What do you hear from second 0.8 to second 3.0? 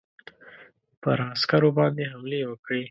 پر عسکرو باندي حملې وکړې.